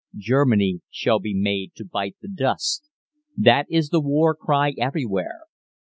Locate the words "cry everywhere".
4.35-5.41